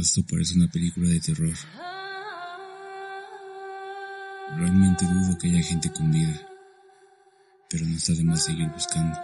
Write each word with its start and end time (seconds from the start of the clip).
esto 0.00 0.22
parece 0.28 0.54
una 0.54 0.68
película 0.68 1.08
de 1.08 1.20
terror. 1.20 1.54
Realmente 4.56 5.04
dudo 5.06 5.38
que 5.38 5.48
haya 5.48 5.62
gente 5.62 5.92
con 5.92 6.10
vida, 6.10 6.40
pero 7.68 7.86
no 7.86 7.96
está 7.96 8.12
de 8.14 8.24
más 8.24 8.44
seguir 8.44 8.68
buscando. 8.68 9.18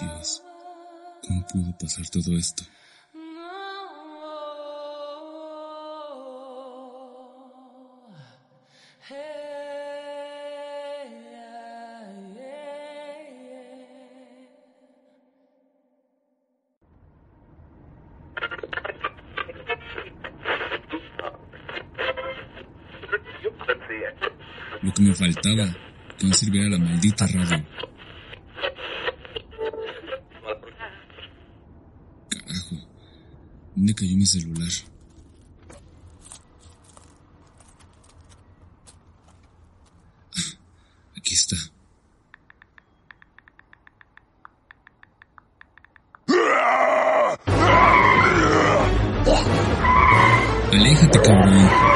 Dios, 0.00 0.42
¿cómo 1.26 1.46
pudo 1.46 1.78
pasar 1.78 2.08
todo 2.08 2.36
esto? 2.36 2.64
Que 24.94 25.02
me 25.02 25.14
faltaba, 25.14 25.66
que 26.16 26.26
no 26.26 26.34
sirviera 26.34 26.68
la 26.70 26.78
maldita 26.78 27.26
radio. 27.26 27.64
Carajo, 32.28 32.76
¿dónde 33.74 33.94
cayó 33.94 34.16
mi 34.16 34.26
celular? 34.26 34.68
Ah, 40.36 40.58
aquí 41.16 41.34
está. 41.34 41.56
Aléjate, 50.72 51.18
cabrón. 51.20 51.93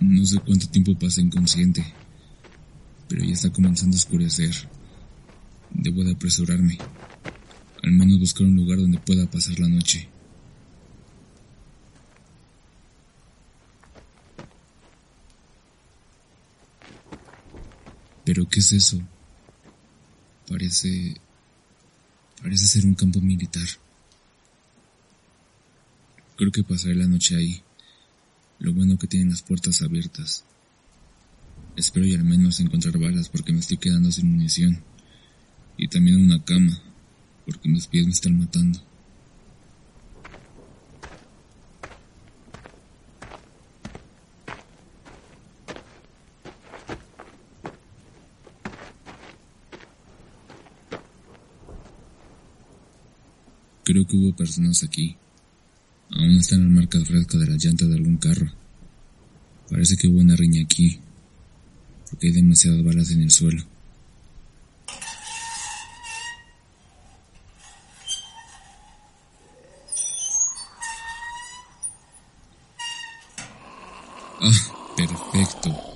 No 0.00 0.24
sé 0.24 0.38
cuánto 0.38 0.66
tiempo 0.68 0.98
pasa 0.98 1.20
inconsciente, 1.20 1.84
pero 3.06 3.22
ya 3.22 3.34
está 3.34 3.50
comenzando 3.50 3.96
a 3.96 3.98
oscurecer. 3.98 4.54
Debo 5.70 6.04
de 6.04 6.12
apresurarme. 6.12 6.78
Al 7.82 7.92
menos 7.92 8.18
buscar 8.18 8.46
un 8.46 8.56
lugar 8.56 8.78
donde 8.78 8.98
pueda 8.98 9.30
pasar 9.30 9.58
la 9.58 9.68
noche. 9.68 10.08
¿Pero 18.38 18.50
qué 18.50 18.60
es 18.60 18.70
eso? 18.70 19.00
Parece... 20.48 21.16
Parece 22.40 22.68
ser 22.68 22.86
un 22.86 22.94
campo 22.94 23.20
militar. 23.20 23.66
Creo 26.36 26.52
que 26.52 26.62
pasaré 26.62 26.94
la 26.94 27.08
noche 27.08 27.34
ahí. 27.34 27.60
Lo 28.60 28.72
bueno 28.72 28.96
que 28.96 29.08
tienen 29.08 29.30
las 29.30 29.42
puertas 29.42 29.82
abiertas. 29.82 30.44
Espero 31.74 32.06
y 32.06 32.14
al 32.14 32.22
menos 32.22 32.60
encontrar 32.60 32.96
balas 32.96 33.28
porque 33.28 33.52
me 33.52 33.58
estoy 33.58 33.78
quedando 33.78 34.12
sin 34.12 34.30
munición. 34.30 34.84
Y 35.76 35.88
también 35.88 36.22
una 36.22 36.40
cama, 36.44 36.80
porque 37.44 37.68
mis 37.68 37.88
pies 37.88 38.06
me 38.06 38.12
están 38.12 38.38
matando. 38.38 38.80
Creo 53.88 54.06
que 54.06 54.18
hubo 54.18 54.36
personas 54.36 54.84
aquí. 54.84 55.16
Aún 56.10 56.36
están 56.36 56.62
las 56.62 56.70
marcas 56.70 57.08
frescas 57.08 57.40
de 57.40 57.46
la 57.46 57.56
llanta 57.56 57.86
de 57.86 57.94
algún 57.94 58.18
carro. 58.18 58.52
Parece 59.70 59.96
que 59.96 60.06
hubo 60.06 60.18
una 60.18 60.36
riña 60.36 60.62
aquí, 60.62 61.00
porque 62.10 62.26
hay 62.26 62.34
demasiadas 62.34 62.84
balas 62.84 63.10
en 63.12 63.22
el 63.22 63.30
suelo. 63.30 63.64
Ah, 74.42 74.94
perfecto. 74.98 75.88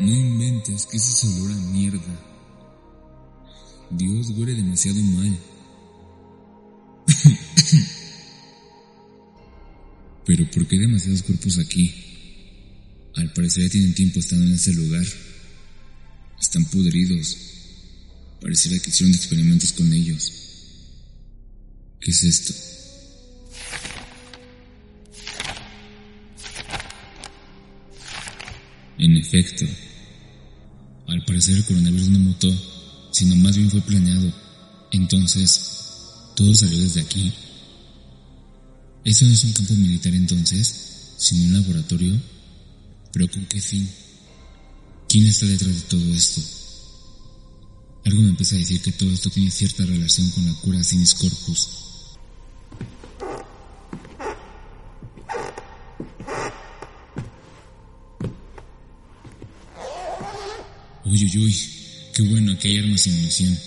No 0.00 0.14
inventes, 0.78 0.86
que 0.86 0.96
es 0.96 1.08
ese 1.08 1.26
olor 1.26 1.52
a 1.52 1.56
mierda? 1.56 2.24
Dios 3.90 4.30
huele 4.36 4.54
demasiado 4.54 5.02
mal. 5.02 5.38
Pero 10.26 10.50
¿por 10.50 10.66
qué 10.66 10.76
hay 10.76 10.82
demasiados 10.82 11.22
cuerpos 11.22 11.58
aquí? 11.58 11.94
Al 13.16 13.32
parecer 13.32 13.64
ya 13.64 13.70
tienen 13.70 13.94
tiempo 13.94 14.20
estando 14.20 14.44
en 14.44 14.52
ese 14.52 14.74
lugar. 14.74 15.06
Están 16.40 16.64
podridos. 16.66 17.36
Pareciera 18.40 18.78
que 18.78 18.90
hicieron 18.90 19.14
experimentos 19.14 19.72
con 19.72 19.92
ellos. 19.92 20.32
¿Qué 22.00 22.10
es 22.10 22.22
esto? 22.22 22.54
En 28.98 29.16
efecto, 29.16 29.64
al 31.08 31.24
parecer 31.24 31.56
el 31.56 31.64
coronavirus 31.64 32.08
no 32.10 32.18
mutó, 32.18 32.54
sino 33.10 33.34
más 33.36 33.56
bien 33.56 33.70
fue 33.70 33.80
planeado. 33.80 34.32
Entonces, 34.92 35.60
todo 36.36 36.54
salió 36.54 36.78
desde 36.78 37.00
aquí. 37.00 37.32
Eso 39.04 39.24
no 39.24 39.32
es 39.32 39.44
un 39.44 39.52
campo 39.52 39.74
militar 39.74 40.14
entonces, 40.14 41.14
sino 41.16 41.44
un 41.44 41.52
laboratorio. 41.54 42.14
¿Pero 43.12 43.28
con 43.30 43.46
qué 43.46 43.60
fin? 43.60 43.88
¿Quién 45.08 45.26
está 45.26 45.46
detrás 45.46 45.74
de 45.74 45.80
todo 45.82 46.14
esto? 46.14 46.42
Algo 48.04 48.22
me 48.22 48.28
empieza 48.28 48.56
a 48.56 48.58
decir 48.58 48.80
que 48.82 48.92
todo 48.92 49.10
esto 49.10 49.30
tiene 49.30 49.50
cierta 49.50 49.84
relación 49.86 50.30
con 50.30 50.46
la 50.46 50.54
cura 50.54 50.84
Sinis 50.84 51.14
Corpus. 51.14 51.87
Uy, 61.28 61.38
uy, 61.44 61.56
qué 62.14 62.22
bueno 62.22 62.58
que 62.58 62.68
hay 62.68 62.78
armas 62.78 63.06
y 63.06 63.10
munición. 63.10 63.58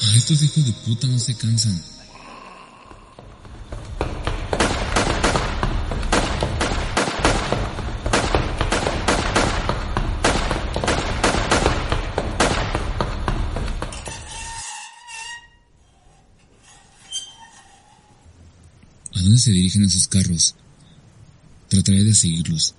Ah, 0.00 0.16
estos 0.16 0.42
hijos 0.42 0.64
de 0.64 0.72
puta 0.72 1.06
no 1.06 1.18
se 1.18 1.34
cansan. 1.34 1.82
Dónde 19.22 19.38
se 19.38 19.52
dirigen 19.52 19.84
a 19.84 19.90
sus 19.90 20.08
carros. 20.08 20.54
Trataré 21.68 22.04
de 22.04 22.14
seguirlos. 22.14 22.74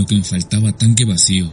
Lo 0.00 0.06
que 0.06 0.14
me 0.14 0.24
faltaba, 0.24 0.72
tanque 0.72 1.04
vacío. 1.04 1.52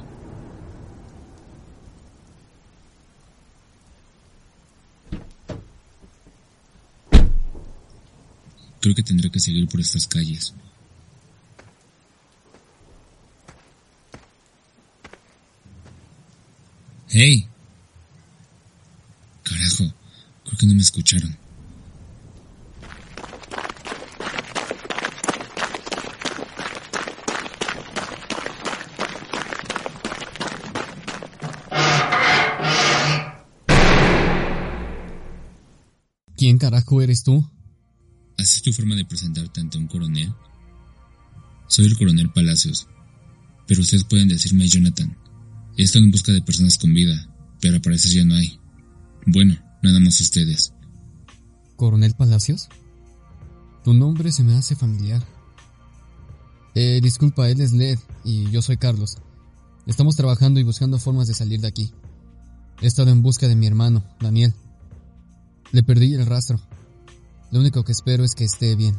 Creo 8.79 8.95
que 8.95 9.03
tendré 9.03 9.29
que 9.29 9.41
seguir 9.41 9.67
por 9.67 9.81
estas 9.81 10.07
calles. 10.07 10.53
¡Hey! 17.09 17.49
Carajo, 19.43 19.93
creo 20.45 20.57
que 20.57 20.67
no 20.67 20.73
me 20.73 20.83
escucharon. 20.83 21.46
¿Quién 36.47 36.59
carajo 36.59 37.01
eres 37.01 37.23
tú? 37.23 37.45
¿Así 38.37 38.55
es 38.55 38.61
tu 38.61 38.71
forma 38.71 38.95
de 38.95 39.03
presentarte 39.03 39.59
ante 39.59 39.77
un 39.77 39.87
coronel? 39.87 40.33
Soy 41.67 41.87
el 41.87 41.97
coronel 41.97 42.31
Palacios, 42.31 42.87
pero 43.67 43.81
ustedes 43.81 44.05
pueden 44.05 44.29
decirme 44.29 44.65
Jonathan. 44.65 45.13
He 45.75 45.83
estado 45.83 46.05
en 46.05 46.11
busca 46.11 46.31
de 46.31 46.41
personas 46.41 46.77
con 46.77 46.93
vida, 46.93 47.27
pero 47.59 47.75
al 47.75 47.81
parecer 47.81 48.13
ya 48.13 48.23
no 48.23 48.35
hay. 48.35 48.61
Bueno, 49.25 49.57
nada 49.83 49.99
más 49.99 50.21
ustedes. 50.21 50.71
¿Coronel 51.75 52.13
Palacios? 52.13 52.69
Tu 53.83 53.93
nombre 53.93 54.31
se 54.31 54.43
me 54.43 54.55
hace 54.55 54.77
familiar. 54.77 55.21
Eh, 56.75 57.01
disculpa, 57.03 57.49
él 57.49 57.59
es 57.59 57.73
Led 57.73 57.99
y 58.23 58.49
yo 58.51 58.61
soy 58.61 58.77
Carlos. 58.77 59.17
Estamos 59.85 60.15
trabajando 60.15 60.61
y 60.61 60.63
buscando 60.63 60.97
formas 60.97 61.27
de 61.27 61.33
salir 61.33 61.59
de 61.59 61.67
aquí. 61.67 61.91
He 62.81 62.87
estado 62.87 63.11
en 63.11 63.21
busca 63.21 63.49
de 63.49 63.57
mi 63.57 63.67
hermano, 63.67 64.05
Daniel. 64.21 64.53
Le 65.71 65.83
perdí 65.83 66.13
el 66.13 66.25
rastro. 66.25 66.59
Lo 67.51 67.59
único 67.59 67.83
que 67.83 67.91
espero 67.91 68.23
es 68.23 68.35
que 68.35 68.43
esté 68.43 68.75
bien. 68.75 68.95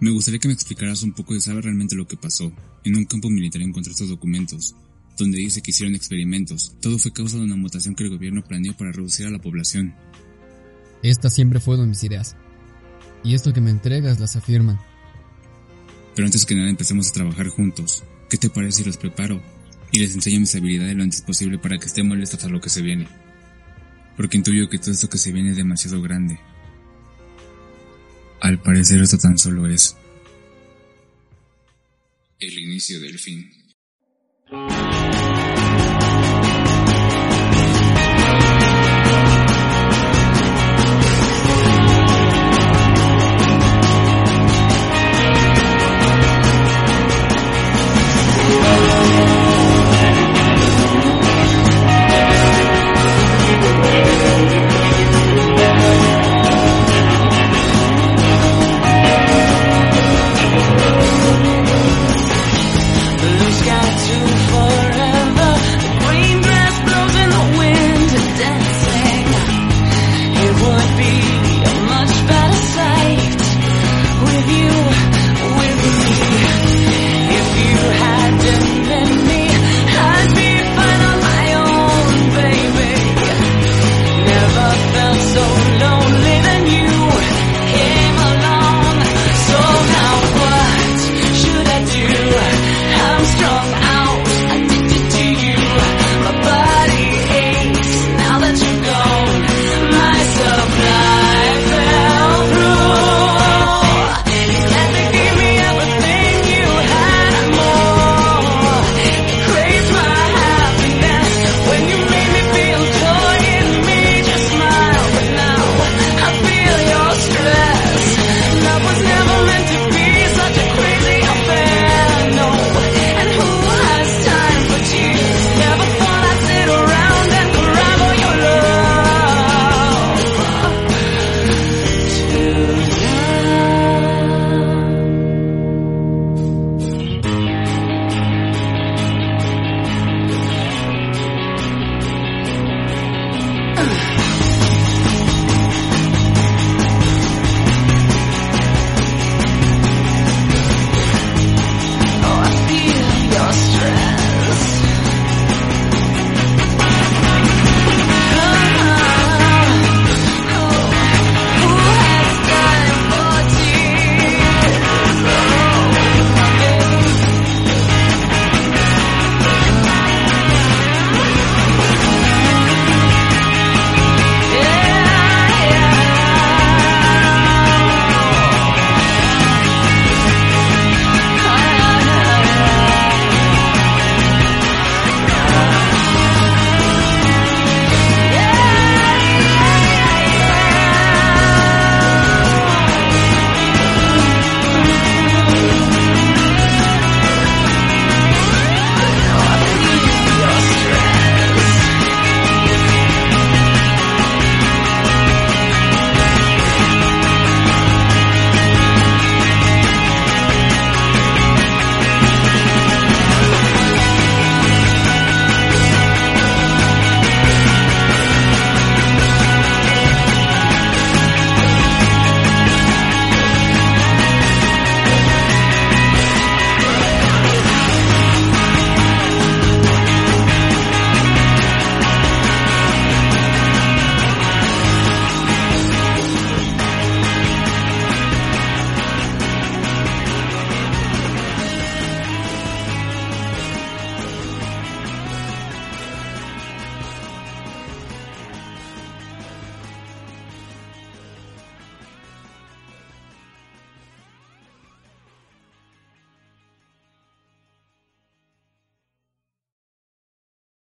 Me 0.00 0.10
gustaría 0.10 0.38
que 0.38 0.48
me 0.48 0.54
explicaras 0.54 1.02
un 1.02 1.12
poco 1.12 1.34
de 1.34 1.40
saber 1.40 1.64
realmente 1.64 1.96
lo 1.96 2.06
que 2.06 2.16
pasó. 2.16 2.52
En 2.84 2.96
un 2.96 3.04
campo 3.04 3.30
militar 3.30 3.62
encontré 3.62 3.92
estos 3.92 4.08
documentos, 4.08 4.76
donde 5.16 5.38
dice 5.38 5.60
que 5.60 5.72
hicieron 5.72 5.96
experimentos. 5.96 6.74
Todo 6.80 6.98
fue 6.98 7.12
causa 7.12 7.36
de 7.36 7.44
una 7.44 7.56
mutación 7.56 7.94
que 7.94 8.04
el 8.04 8.10
gobierno 8.10 8.44
planeó 8.44 8.76
para 8.76 8.92
reducir 8.92 9.26
a 9.26 9.30
la 9.30 9.40
población. 9.40 9.94
Estas 11.02 11.34
siempre 11.34 11.58
fueron 11.58 11.88
mis 11.88 12.04
ideas. 12.04 12.36
Y 13.24 13.34
esto 13.34 13.52
que 13.52 13.60
me 13.60 13.70
entregas 13.70 14.20
las 14.20 14.36
afirman. 14.36 14.78
Pero 16.14 16.26
antes 16.26 16.46
que 16.46 16.54
nada 16.54 16.70
empecemos 16.70 17.08
a 17.08 17.12
trabajar 17.12 17.48
juntos. 17.48 18.04
¿Qué 18.30 18.36
te 18.36 18.50
parece 18.50 18.78
si 18.78 18.84
los 18.84 18.96
preparo? 18.96 19.42
Y 19.90 19.98
les 19.98 20.14
enseño 20.14 20.40
mis 20.40 20.54
habilidades 20.54 20.96
lo 20.96 21.02
antes 21.02 21.22
posible 21.22 21.58
para 21.58 21.78
que 21.78 21.86
estén 21.86 22.06
molestos 22.06 22.44
a 22.44 22.48
lo 22.48 22.60
que 22.60 22.68
se 22.68 22.82
viene. 22.82 23.08
Porque 24.18 24.36
intuyo 24.36 24.68
que 24.68 24.78
todo 24.78 24.90
esto 24.90 25.08
que 25.08 25.16
se 25.16 25.30
viene 25.30 25.50
es 25.50 25.56
demasiado 25.56 26.02
grande. 26.02 26.40
Al 28.40 28.60
parecer 28.60 29.00
esto 29.00 29.16
tan 29.16 29.38
solo 29.38 29.68
es 29.68 29.96
el 32.40 32.58
inicio 32.58 33.00
del 33.00 33.16
fin. 33.20 33.48